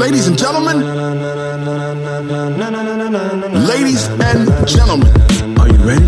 [0.00, 0.80] Ladies and gentlemen,
[3.66, 5.08] ladies and gentlemen,
[5.58, 6.06] are you ready?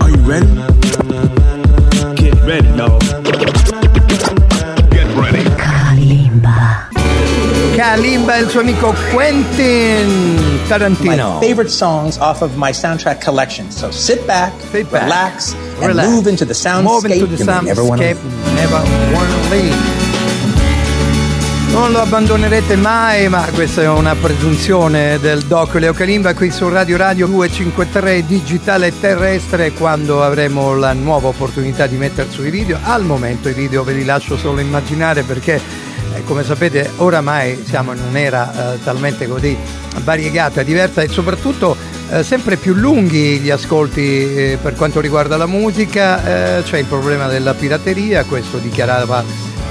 [0.00, 0.75] Are you ready?
[7.96, 11.38] Kalimba e il suo amico Quentin Tarantino.
[11.40, 13.70] my favorite songs off of my soundtrack collection.
[13.70, 16.06] So sit back, Sit back, relax, and relax.
[16.06, 17.14] move into the soundscape.
[17.14, 18.18] Into the never soundscape,
[18.54, 18.82] never
[19.14, 19.74] wanna leave.
[21.70, 26.68] Non lo abbandonerete mai, ma questa è una presunzione del doc Leo Calimba qui su
[26.68, 32.78] Radio Radio 253 digitale terrestre quando avremo la nuova opportunità di mettere sui video.
[32.82, 35.94] Al momento i video ve li lascio solo immaginare perché
[36.24, 39.56] come sapete oramai siamo in un'era eh, talmente così
[40.02, 41.76] variegata, diversa e soprattutto
[42.10, 44.02] eh, sempre più lunghi gli ascolti
[44.52, 49.24] eh, per quanto riguarda la musica, eh, c'è il problema della pirateria, questo dichiarava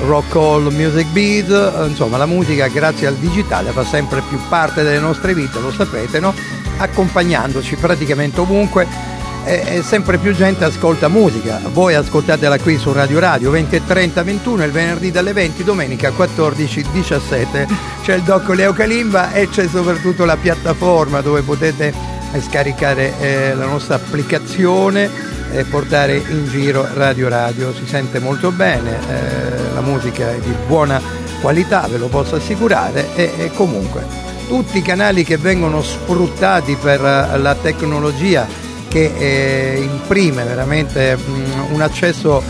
[0.05, 4.83] Rock All Music Beat, eh, insomma la musica grazie al digitale fa sempre più parte
[4.83, 6.33] delle nostre vite, lo sapete, no?
[6.77, 9.14] accompagnandoci praticamente ovunque
[9.45, 11.61] e, sempre più gente ascolta musica.
[11.71, 16.11] Voi ascoltatela qui su Radio Radio 20 e 30 21 il venerdì dalle 20, domenica
[16.11, 17.67] 14 17.
[18.01, 21.93] C'è il doc Leo Calimba e c'è soprattutto la piattaforma dove potete
[22.31, 25.09] eh, scaricare eh, la nostra applicazione
[25.51, 27.73] e portare in giro Radio Radio.
[27.73, 30.99] Si sente molto bene, eh, la musica è di buona
[31.39, 37.03] qualità, ve lo posso assicurare e, e comunque tutti i canali che vengono sfruttati per
[37.03, 38.63] eh, la tecnologia
[38.95, 42.41] che eh, imprime veramente mm, un accesso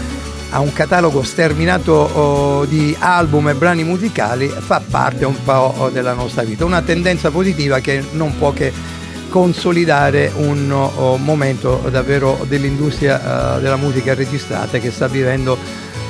[0.52, 5.90] a un catalogo sterminato oh, di album e brani musicali fa parte un po' oh,
[5.90, 8.72] della nostra vita, una tendenza positiva che non può che
[9.28, 15.58] consolidare un oh, momento davvero dell'industria eh, della musica registrata che sta vivendo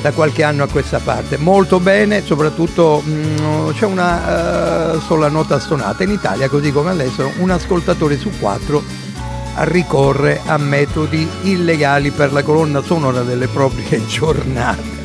[0.01, 1.37] da qualche anno a questa parte.
[1.37, 6.03] Molto bene, soprattutto mm, c'è una eh, sola nota stonata.
[6.03, 9.04] In Italia, così come all'estero, un ascoltatore su quattro
[9.63, 15.03] ricorre a metodi illegali per la colonna sonora delle proprie giornate.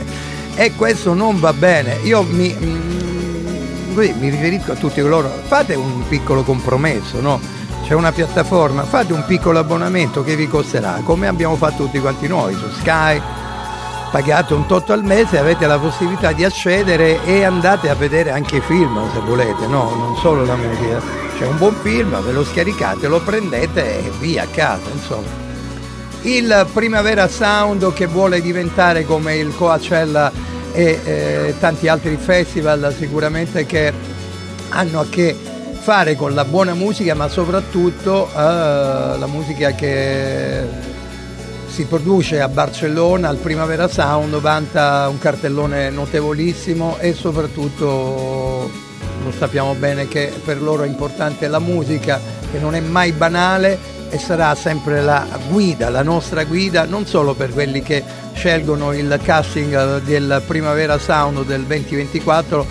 [0.54, 1.98] E questo non va bene.
[2.02, 2.90] Io mi, mm,
[3.94, 7.40] mi riferisco a tutti coloro, fate un piccolo compromesso, no?
[7.84, 12.28] C'è una piattaforma, fate un piccolo abbonamento che vi costerà, come abbiamo fatto tutti quanti
[12.28, 13.20] noi su Sky,
[14.10, 18.56] pagate un tot al mese avete la possibilità di accedere e andate a vedere anche
[18.56, 21.19] i film se volete, no, non solo la musica.
[21.40, 25.30] C'è un buon film, ve lo scaricate, lo prendete e via a casa, insomma.
[26.20, 30.30] Il Primavera Sound che vuole diventare come il Coachella
[30.74, 33.90] e eh, tanti altri festival sicuramente che
[34.68, 35.34] hanno a che
[35.80, 40.62] fare con la buona musica ma soprattutto eh, la musica che
[41.68, 48.88] si produce a Barcellona al Primavera Sound, vanta un cartellone notevolissimo e soprattutto
[49.22, 52.20] lo sappiamo bene che per loro è importante la musica
[52.50, 57.34] che non è mai banale e sarà sempre la guida, la nostra guida, non solo
[57.34, 58.02] per quelli che
[58.34, 62.66] scelgono il casting del Primavera Sound del 2024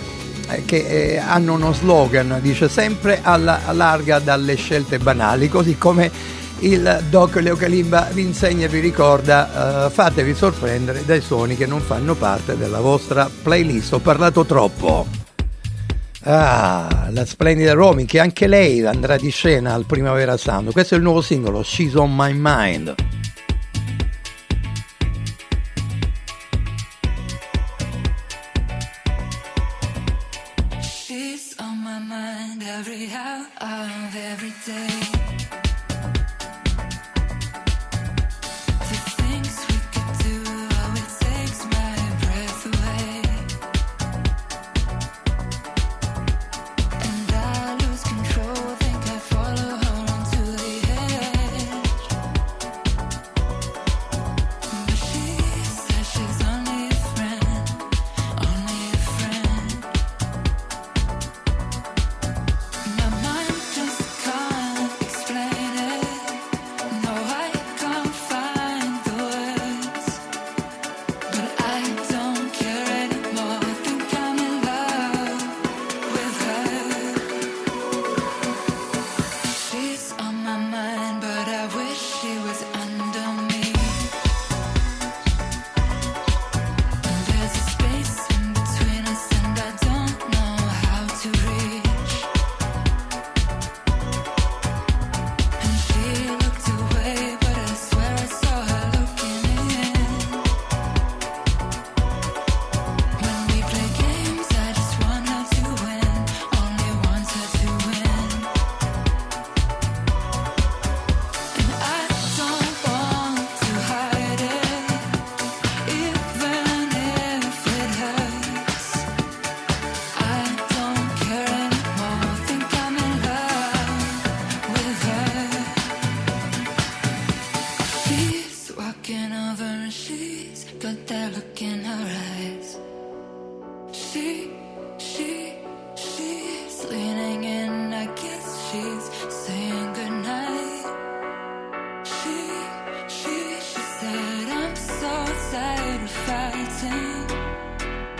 [0.50, 6.10] eh, che eh, hanno uno slogan, dice sempre alla larga dalle scelte banali, così come
[6.58, 11.64] il doc Leo Calimba vi insegna e vi ricorda eh, fatevi sorprendere dai suoni che
[11.64, 13.94] non fanno parte della vostra playlist.
[13.94, 15.19] Ho parlato troppo
[16.24, 20.72] ah la splendida Romy che anche lei andrà di scena al Primavera Sound.
[20.72, 23.09] Questo è il nuovo singolo She's on My Mind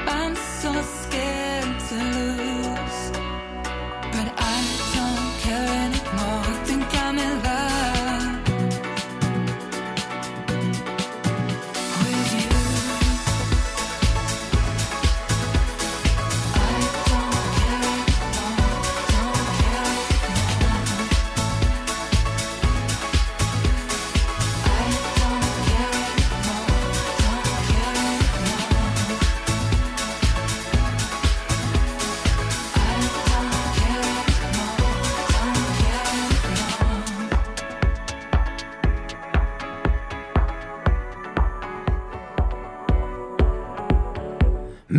[0.07, 1.00] I'm so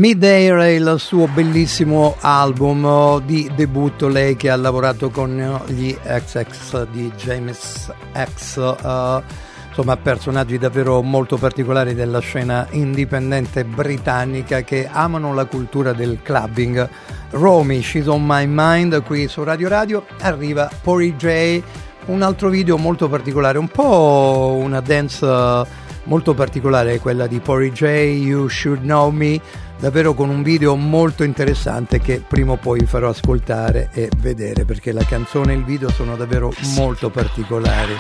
[0.01, 6.87] Midair è il suo bellissimo album di debutto, lei che ha lavorato con gli XX
[6.87, 9.23] di James X, eh,
[9.67, 16.89] insomma personaggi davvero molto particolari della scena indipendente britannica che amano la cultura del clubbing.
[17.29, 21.61] Romy, She's on My Mind, qui su Radio Radio, arriva Pori J,
[22.05, 25.65] un altro video molto particolare, un po' una dance eh,
[26.05, 29.39] molto particolare, quella di Pori J, You Should Know Me,
[29.81, 34.63] davvero con un video molto interessante che prima o poi vi farò ascoltare e vedere
[34.63, 37.95] perché la canzone e il video sono davvero molto particolari.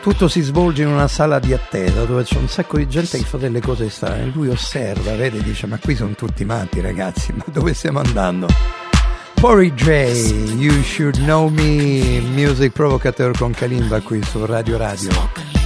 [0.00, 3.24] Tutto si svolge in una sala di attesa dove c'è un sacco di gente che
[3.24, 4.30] fa delle cose strane.
[4.32, 8.46] Lui osserva, vede, dice: Ma qui sono tutti matti, ragazzi, ma dove stiamo andando?
[9.34, 15.57] Pori J, You Should Know Me, Music Provocateur con Kalimba qui su Radio Radio.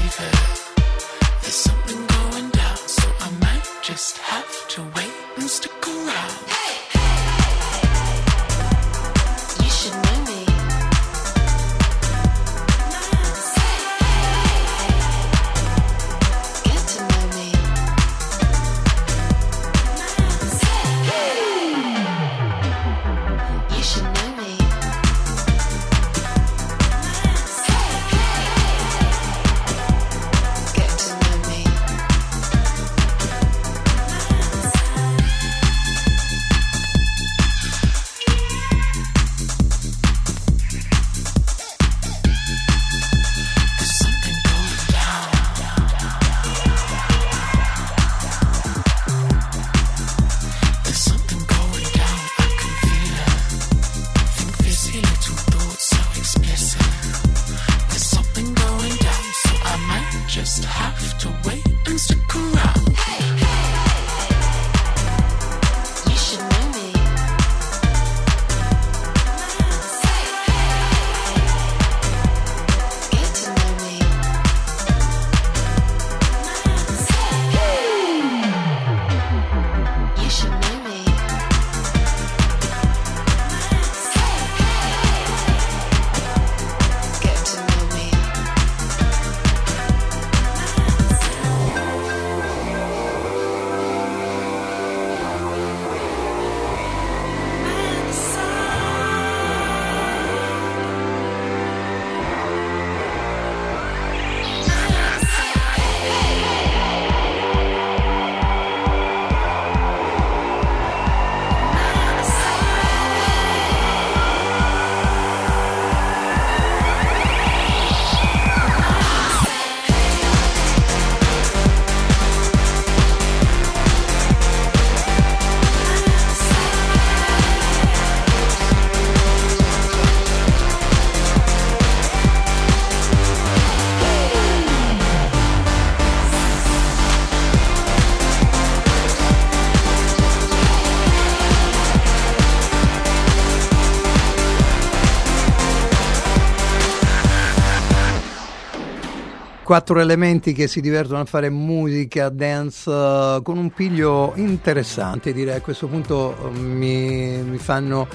[149.73, 155.57] Quattro elementi che si divertono a fare musica, dance eh, con un piglio interessante, direi.
[155.57, 158.07] A questo punto eh, mi, mi fanno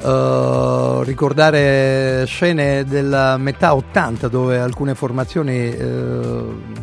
[0.00, 5.74] eh, ricordare scene della metà 80 dove alcune formazioni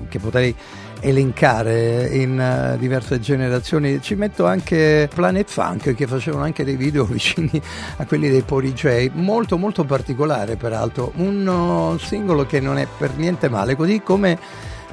[0.10, 0.54] che potrei
[1.02, 4.02] elencare in eh, diverse generazioni.
[4.02, 7.62] Ci metto anche Planet Funk che facevano anche dei video vicini
[7.98, 8.74] a quelli dei Pori
[9.14, 11.12] molto molto particolare peraltro.
[11.16, 14.38] Un uh, singolo che non è per niente male così come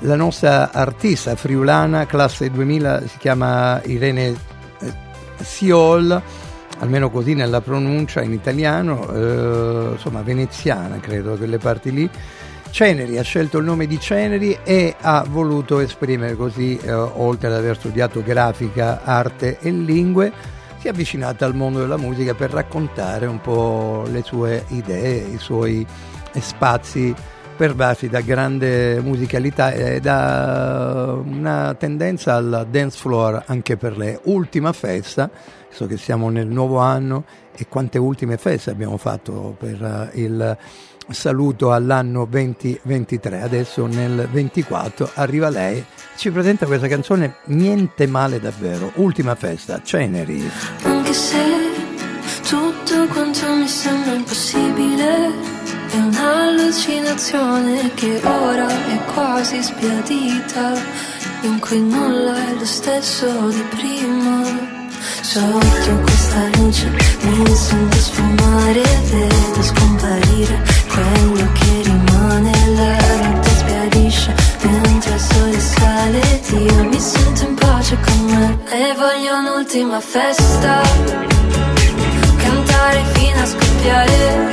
[0.01, 4.27] la nostra artista friulana, classe 2000, si chiama Irene
[4.81, 4.93] eh,
[5.41, 6.21] Siol,
[6.79, 12.11] almeno così nella pronuncia in italiano, eh, insomma veneziana credo, quelle parti lì.
[12.75, 17.55] Ceneri ha scelto il nome di Ceneri e ha voluto esprimere così, eh, oltre ad
[17.55, 20.33] aver studiato grafica, arte e lingue,
[20.79, 25.39] si è avvicinata al mondo della musica per raccontare un po' le sue idee, i
[25.39, 25.87] suoi
[26.33, 27.15] spazi
[27.57, 34.19] pervasi da grande musicalità e da una tendenza al dance floor anche per lei.
[34.25, 35.31] Ultima festa,
[35.69, 40.57] so che siamo nel nuovo anno e quante ultime feste abbiamo fatto per eh, il
[41.11, 43.43] saluto all'anno 2023.
[43.43, 45.85] Adesso nel 24 arriva lei,
[46.17, 50.51] ci presenta questa canzone Niente male davvero, ultima festa, Ceneri.
[50.83, 51.39] Anche se
[52.49, 55.27] tutto quanto mi sembra impossibile
[55.91, 60.75] è un'allucinazione che ora è quasi sbiadita,
[61.43, 64.74] in cui nulla è lo stesso di prima.
[65.21, 66.91] Sotto questa luce
[67.23, 76.21] mi sento sfumare, vedo scomparire quello che rimane, la notte sbiadisce mentre il sole sale,
[76.51, 80.83] io mi sento in pace con me e voglio un'ultima festa,
[82.37, 84.51] cantare fino a scoppiare,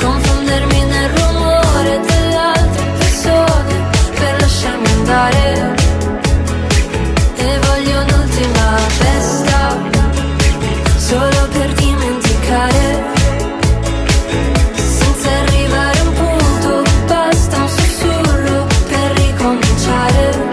[0.00, 2.88] confondermi nel rumore delle altre
[4.14, 5.79] per lasciarmi andare.
[12.50, 13.02] Dimenticare.
[14.74, 20.52] Senza arrivare un punto, basta un sussurro per ricominciare.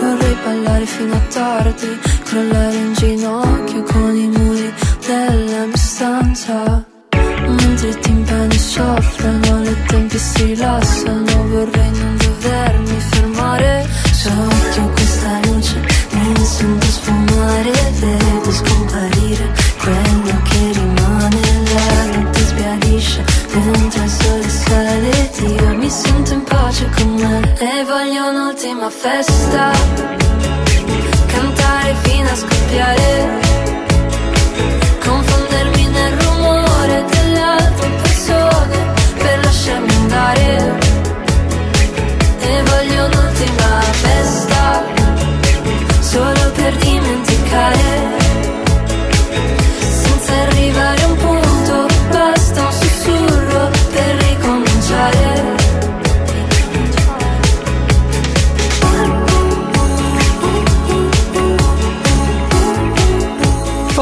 [0.00, 4.72] Vorrei ballare fino a tardi, crollare in ginocchio con i muri
[5.06, 6.84] della mia stanza.
[7.46, 13.86] Mentre i timpani soffrono, le tempie si rilassano, vorrei non dovermi fermare.
[14.12, 21.40] Sotto questa luce mi sento sfumare, vedo scomparire quello che rimane.
[21.74, 27.84] La notte sbiadisce mentre il sole sale, io mi sento in pace con me e
[27.84, 29.70] voglio un'ultima festa,
[31.26, 33.45] cantare fino a scoppiare.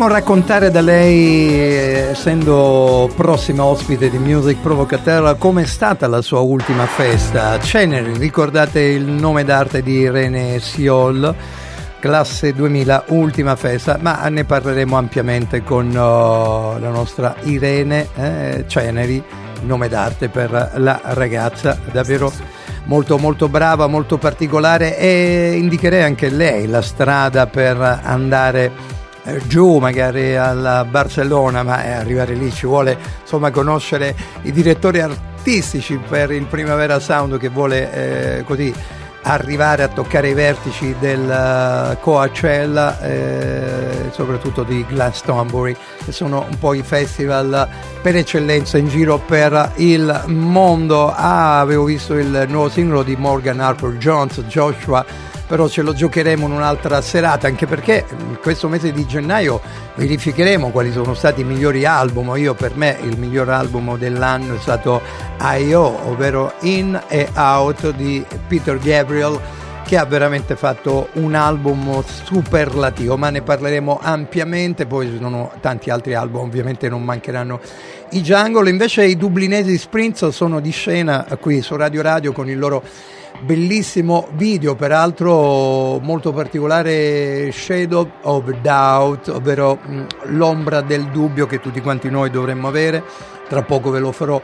[0.00, 6.22] Faremo raccontare da lei, eh, essendo prossima ospite di Music Provocateur, come è stata la
[6.22, 7.60] sua ultima festa.
[7.60, 11.34] Ceneri, ricordate il nome d'arte di Irene Siol,
[11.98, 19.22] classe 2000, ultima festa, ma ne parleremo ampiamente con oh, la nostra Irene eh, Ceneri,
[19.64, 22.32] nome d'arte per la ragazza, davvero
[22.84, 28.99] molto molto brava, molto particolare e indicherei anche lei la strada per andare eh,
[29.46, 35.98] giù magari alla Barcellona, ma eh, arrivare lì ci vuole insomma conoscere i direttori artistici
[36.08, 38.72] per il Primavera Sound che vuole eh, così
[39.22, 46.58] arrivare a toccare i vertici del eh, Coachella eh, soprattutto di Glastonbury che sono un
[46.58, 47.68] po' i festival
[48.00, 51.12] per eccellenza in giro per il mondo.
[51.12, 55.04] Ah, avevo visto il nuovo singolo di Morgan Harper Jones Joshua
[55.50, 59.60] però ce lo giocheremo in un'altra serata, anche perché in questo mese di gennaio
[59.96, 62.32] verificheremo quali sono stati i migliori album.
[62.36, 65.02] Io per me il miglior album dell'anno è stato
[65.40, 69.40] I.O., ovvero In e Out di Peter Gabriel
[69.84, 75.90] che ha veramente fatto un album superlativo, ma ne parleremo ampiamente, poi ci sono tanti
[75.90, 77.58] altri album, ovviamente non mancheranno
[78.10, 82.56] i Jungle, invece i dublinesi Sprints sono di scena qui su Radio Radio con il
[82.56, 82.84] loro
[83.40, 90.06] bellissimo video, peraltro molto particolare Shadow of Doubt, ovvero mh,
[90.36, 93.02] l'ombra del dubbio che tutti quanti noi dovremmo avere,
[93.48, 94.40] tra poco ve lo farò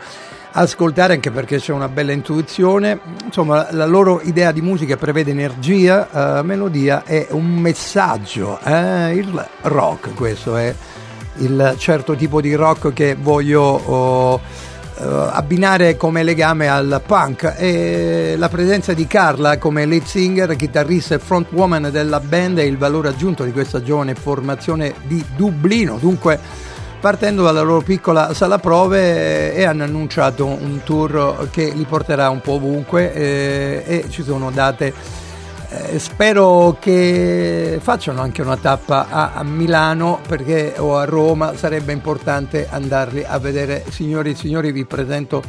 [0.52, 2.98] ascoltare anche perché c'è una bella intuizione.
[3.24, 8.58] Insomma, la loro idea di musica prevede energia, eh, melodia e un messaggio.
[8.64, 9.14] Eh?
[9.14, 10.74] Il rock, questo è
[11.38, 14.40] il certo tipo di rock che voglio oh,
[14.98, 21.18] abbinare come legame al punk e la presenza di Carla come lead singer, chitarrista e
[21.18, 25.98] frontwoman della band è il valore aggiunto di questa giovane formazione di Dublino.
[25.98, 26.38] Dunque
[26.98, 32.30] partendo dalla loro piccola sala prove eh, e hanno annunciato un tour che li porterà
[32.30, 34.92] un po' ovunque eh, e ci sono date
[35.76, 41.92] eh, spero che facciano anche una tappa a, a, Milano perché, o a Roma sarebbe
[41.92, 43.84] importante andarli a vedere.
[43.90, 45.42] Signori e signori vi presento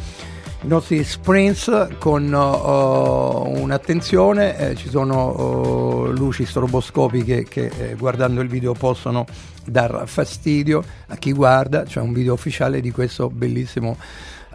[0.61, 4.57] i nostri sprints con uh, un'attenzione.
[4.57, 9.25] Eh, ci sono uh, luci stroboscopiche che eh, guardando il video possono
[9.65, 11.83] dar fastidio a chi guarda.
[11.83, 13.97] C'è un video ufficiale di questo bellissimo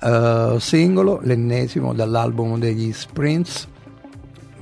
[0.02, 3.68] uh, singolo l'ennesimo dall'album degli sprints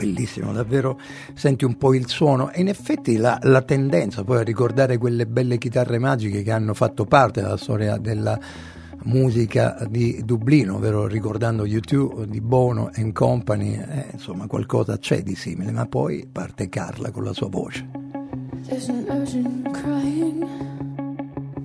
[0.00, 0.98] bellissimo, davvero
[1.34, 5.26] senti un po' il suono e in effetti la, la, tendenza poi a ricordare quelle
[5.26, 8.38] belle chitarre magiche che hanno fatto parte della storia della
[9.04, 15.34] musica di Dublino, ovvero ricordando U2 di Bono and Company, eh, insomma qualcosa c'è di
[15.34, 17.86] simile, ma poi parte Carla con la sua voce.
[18.66, 20.46] There's an urgent crying,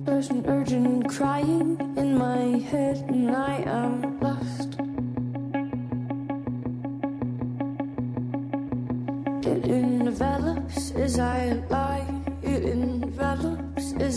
[0.04, 4.05] there's an urgent crying in my head and I am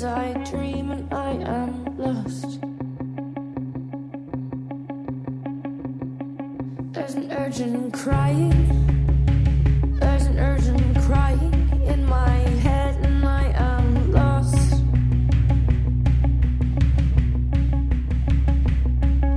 [0.04, 2.62] I dream and I am lost.
[6.94, 8.54] There's an urgent crying.
[10.00, 11.54] There's an urgent crying
[11.86, 14.84] in my head, and I am lost.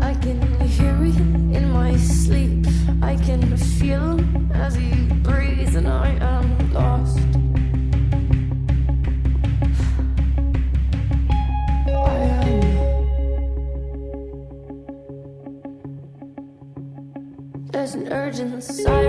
[0.01, 2.67] I can hear him in my sleep.
[3.03, 6.62] I can feel him as he breathes, and I am
[18.43, 19.02] There's an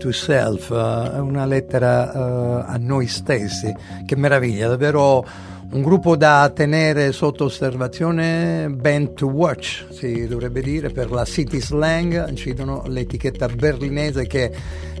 [0.00, 3.72] to Self, eh, una lettera eh, a noi stessi.
[4.06, 5.24] Che meraviglia, davvero
[5.72, 11.60] un gruppo da tenere sotto osservazione, band to watch, si dovrebbe dire, per la City
[11.60, 14.50] Slang, citano l'etichetta berlinese che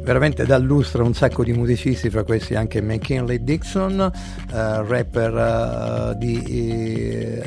[0.02, 4.12] veramente dà lustro a un sacco di musicisti, fra questi anche McKinley Dixon, eh,
[4.52, 7.42] rapper eh, di eh,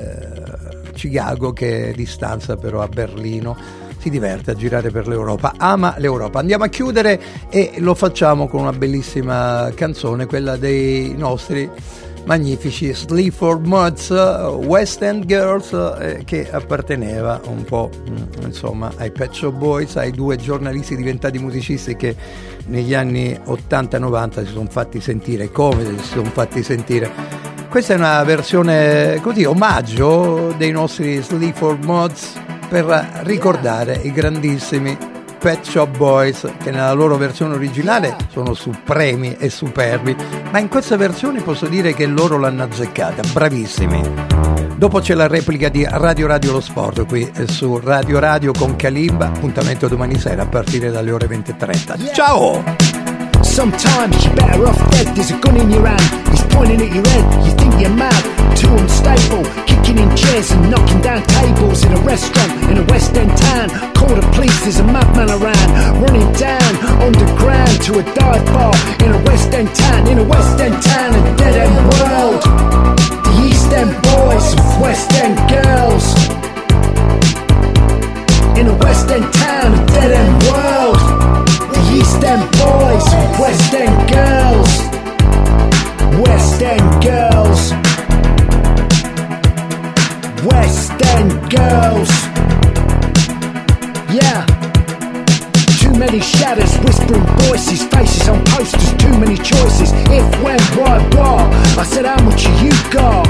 [0.93, 5.95] Chicago che è di stanza però a Berlino si diverte a girare per l'Europa, ama
[5.97, 6.39] l'Europa.
[6.39, 11.69] Andiamo a chiudere e lo facciamo con una bellissima canzone, quella dei nostri
[12.25, 19.31] magnifici Sleaford Muds, West End Girls, eh, che apparteneva un po' mm, insomma ai Pet
[19.31, 22.13] Shop Boys, ai due giornalisti diventati musicisti che
[22.65, 27.09] negli anni 80 e 90 si sono fatti sentire, come si sono fatti sentire.
[27.69, 32.33] Questa è una versione così, omaggio dei nostri Sleaford Mods
[32.73, 34.97] per ricordare i grandissimi
[35.37, 40.15] Pet Shop Boys che nella loro versione originale sono supremi e superbi,
[40.49, 44.01] ma in questa versione posso dire che loro l'hanno azzeccata, bravissimi.
[44.75, 49.27] Dopo c'è la replica di Radio Radio Lo Sport qui su Radio Radio con Kalimba,
[49.27, 52.11] appuntamento domani sera a partire dalle ore 20.30.
[52.11, 53.02] Ciao!
[53.53, 55.15] Sometimes you're better off dead.
[55.15, 57.45] There's a gun in your hand, he's pointing at your head.
[57.45, 58.17] You think you're mad,
[58.57, 59.45] too unstable.
[59.69, 63.69] Kicking in chairs and knocking down tables in a restaurant in a West End town.
[63.93, 66.01] Call the police, there's a madman around.
[66.01, 66.65] Running down
[66.97, 68.73] underground to a dive bar
[69.05, 70.07] in a West End town.
[70.07, 72.41] In a West End town, a dead end world.
[73.21, 74.49] The East End boys,
[74.81, 76.05] West End girls.
[78.57, 81.02] In a West End town, a dead end world.
[81.93, 83.05] East End boys,
[83.39, 84.71] West End girls.
[86.25, 87.71] West End girls.
[90.43, 92.09] West End girls.
[94.11, 94.43] Yeah.
[95.77, 99.91] Too many shadows, whispering voices, faces on posters, too many choices.
[100.09, 101.53] If, when, why, what?
[101.77, 103.27] I said, how much you got?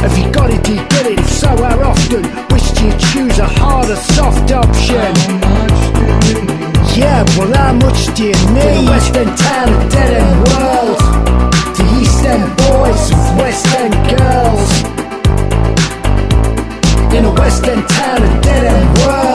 [0.00, 1.18] Have you got it, do you get it?
[1.18, 2.24] If so, how often?
[2.48, 6.69] Which do you choose, a hard or soft option?
[6.96, 8.32] Yeah, well, how much do?
[8.32, 10.98] The West End town, a dead end world.
[11.76, 14.70] The East End boys with West End girls.
[17.14, 19.29] In a West End town, a dead end world.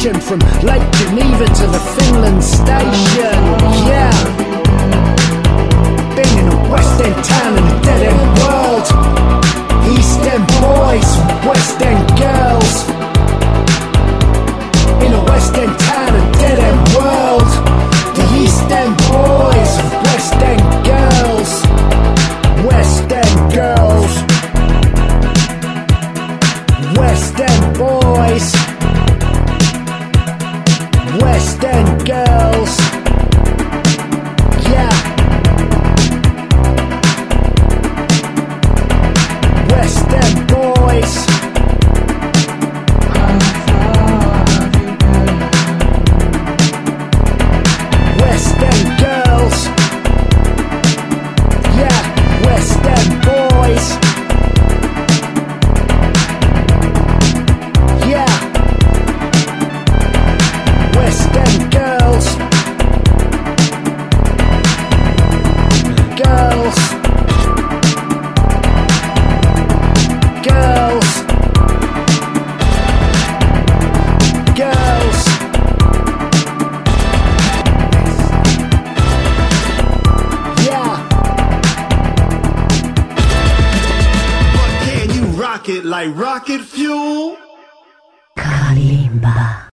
[0.00, 0.20] Nation.
[0.20, 3.36] From Lake Geneva to the Finland station.
[3.86, 4.10] Yeah.
[6.14, 8.86] Been in a West End town in a dead end world.
[9.92, 11.10] East End boys,
[11.46, 12.89] West End girls.